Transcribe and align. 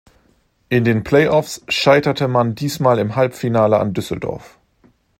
In 0.69 0.83
den 0.83 1.03
Play-offs 1.03 1.63
scheiterte 1.69 2.27
man 2.27 2.55
diesmal 2.55 2.97
im 2.97 3.15
Halbfinale 3.15 3.77
an 3.77 3.93
Düsseldorf. 3.93 4.57